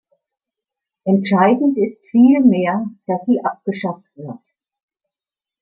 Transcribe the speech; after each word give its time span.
Entscheidend 1.03 1.77
ist 1.77 2.01
vielmehr, 2.09 2.89
dass 3.05 3.23
sie 3.27 3.39
abgeschafft 3.45 4.09
wird. 4.15 4.39